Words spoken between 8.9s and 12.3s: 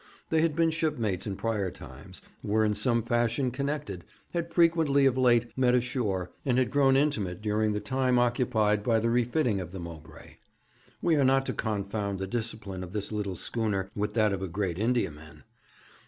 the refitting of the Mowbray. We are not to confound the